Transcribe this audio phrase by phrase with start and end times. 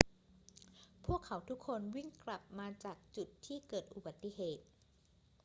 [1.05, 4.65] พวกเขาทุกคนวิ่งกลับมาจากจุดที่เกิดอุบัติเหตุ